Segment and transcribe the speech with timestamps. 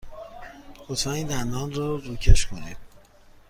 [0.89, 2.77] لطفاً این دندان را روکش کنید.